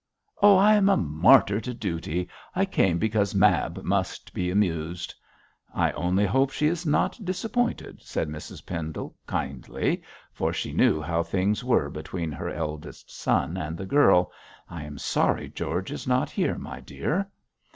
[0.41, 2.27] 'Oh, I am a martyr to duty.
[2.55, 5.13] I came because Mab must be amused!'
[5.75, 10.01] 'I only hope she is not disappointed,' said Mrs Pendle, kindly,
[10.33, 14.31] for she knew how things were between her eldest son and the girl.
[14.71, 17.29] 'I am sorry George is not here, my dear.'